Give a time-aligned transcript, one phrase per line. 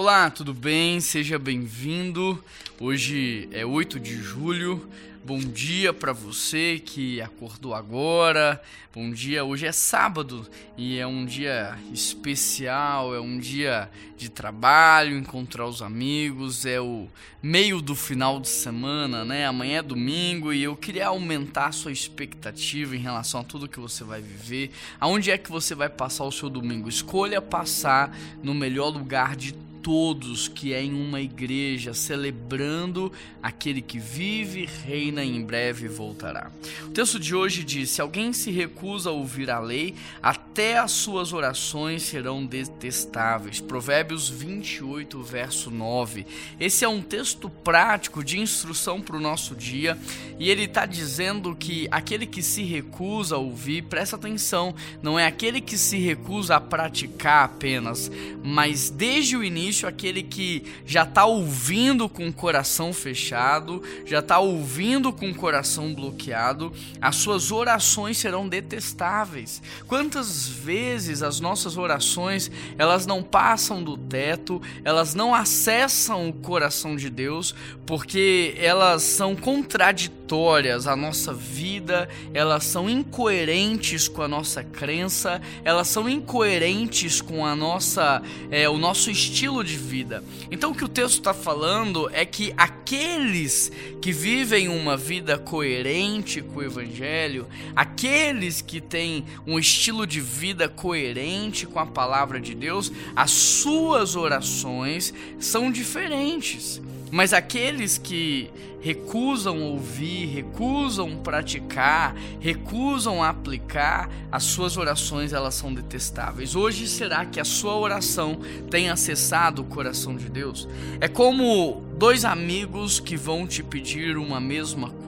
[0.00, 1.00] Olá, tudo bem?
[1.00, 2.40] Seja bem-vindo.
[2.78, 4.88] Hoje é 8 de julho.
[5.24, 8.62] Bom dia para você que acordou agora.
[8.94, 9.44] Bom dia.
[9.44, 15.82] Hoje é sábado e é um dia especial, é um dia de trabalho, encontrar os
[15.82, 17.08] amigos, é o
[17.42, 19.46] meio do final de semana, né?
[19.46, 24.04] Amanhã é domingo e eu queria aumentar sua expectativa em relação a tudo que você
[24.04, 24.70] vai viver.
[25.00, 26.88] Aonde é que você vai passar o seu domingo?
[26.88, 33.10] Escolha passar no melhor lugar de todos que é em uma igreja, celebrando
[33.42, 36.50] aquele que vive, reina e em breve voltará.
[36.84, 40.92] O texto de hoje diz: Se alguém se recusa a ouvir a lei, até as
[40.92, 43.60] suas orações serão detestáveis.
[43.60, 46.26] Provérbios 28, verso 9.
[46.58, 49.98] Esse é um texto prático de instrução para o nosso dia
[50.38, 55.26] e ele está dizendo que aquele que se recusa a ouvir, presta atenção, não é
[55.26, 58.10] aquele que se recusa a praticar apenas,
[58.42, 64.38] mas desde o início aquele que já está ouvindo com o coração fechado, já está
[64.38, 69.62] ouvindo com o coração bloqueado, as suas orações serão detestáveis.
[69.86, 76.96] Quantas vezes as nossas orações elas não passam do teto, elas não acessam o coração
[76.96, 77.54] de Deus,
[77.86, 85.88] porque elas são contraditórias à nossa vida, elas são incoerentes com a nossa crença, elas
[85.88, 90.22] são incoerentes com a nossa, é, o nosso estilo de vida.
[90.50, 96.40] Então o que o texto está falando é que aqueles que vivem uma vida coerente
[96.42, 100.37] com o Evangelho, aqueles que têm um estilo de vida
[100.68, 106.80] coerente com a palavra de Deus, as suas orações são diferentes.
[107.10, 108.50] Mas aqueles que
[108.80, 116.54] recusam ouvir, recusam praticar, recusam aplicar, as suas orações elas são detestáveis.
[116.54, 118.38] Hoje será que a sua oração
[118.70, 120.68] tem acessado o coração de Deus?
[121.00, 125.07] É como dois amigos que vão te pedir uma mesma coisa.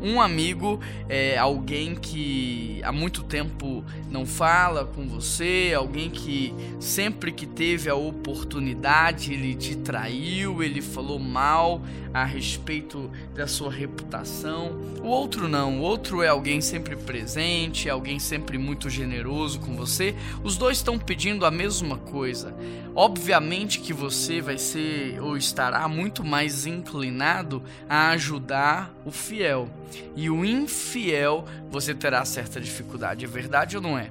[0.00, 7.32] Um amigo é alguém que há muito tempo não fala com você, alguém que sempre
[7.32, 14.80] que teve a oportunidade ele te traiu, ele falou mal a respeito da sua reputação.
[15.02, 20.14] O outro não, o outro é alguém sempre presente, alguém sempre muito generoso com você.
[20.42, 22.56] Os dois estão pedindo a mesma coisa.
[22.94, 29.68] Obviamente que você vai ser ou estará muito mais inclinado a ajudar o fiel.
[30.14, 33.24] E o infiel você terá certa dificuldade.
[33.24, 34.10] É verdade ou não é?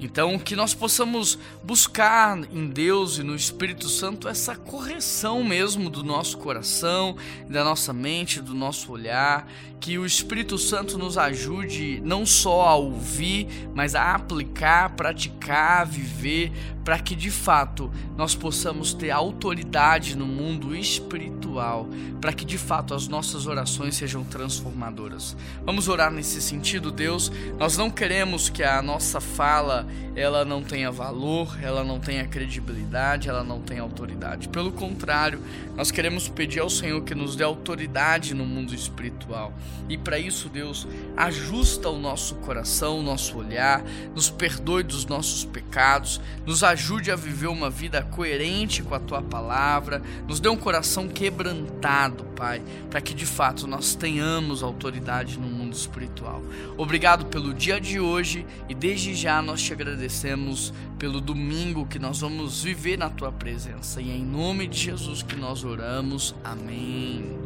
[0.00, 6.02] Então, que nós possamos buscar em Deus e no Espírito Santo essa correção mesmo do
[6.02, 7.16] nosso coração,
[7.48, 9.48] da nossa mente, do nosso olhar,
[9.80, 16.52] que o Espírito Santo nos ajude não só a ouvir, mas a aplicar, praticar, viver,
[16.84, 21.88] para que de fato nós possamos ter autoridade no mundo espiritual,
[22.20, 25.36] para que de fato as nossas orações sejam transformadoras.
[25.64, 27.30] Vamos orar nesse sentido, Deus.
[27.58, 29.65] Nós não queremos que a nossa fala
[30.14, 34.48] ela não tenha valor, ela não tenha credibilidade, ela não tenha autoridade.
[34.48, 35.40] Pelo contrário,
[35.76, 39.52] nós queremos pedir ao Senhor que nos dê autoridade no mundo espiritual.
[39.88, 43.82] E para isso, Deus, ajusta o nosso coração, o nosso olhar,
[44.14, 49.22] nos perdoe dos nossos pecados, nos ajude a viver uma vida coerente com a tua
[49.22, 55.48] palavra, nos dê um coração quebrantado, Pai, para que de fato nós tenhamos autoridade no
[55.66, 56.42] mundo espiritual.
[56.76, 62.20] Obrigado pelo dia de hoje e desde já nós te agradecemos pelo domingo que nós
[62.20, 64.00] vamos viver na tua presença.
[64.00, 66.34] E é em nome de Jesus que nós oramos.
[66.44, 67.45] Amém.